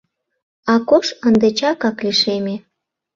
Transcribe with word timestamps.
Акош 0.73 1.07
ынде 1.27 1.47
чакак 1.57 1.97
лишеме. 2.05 2.55